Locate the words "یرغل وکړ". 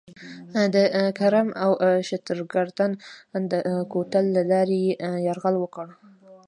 5.27-5.87